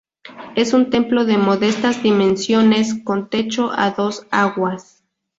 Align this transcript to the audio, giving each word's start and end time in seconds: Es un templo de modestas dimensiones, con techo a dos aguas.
Es 0.55 0.73
un 0.73 0.89
templo 0.89 1.25
de 1.25 1.37
modestas 1.37 2.01
dimensiones, 2.01 2.95
con 3.03 3.29
techo 3.29 3.69
a 3.71 3.91
dos 3.91 4.25
aguas. 4.31 5.03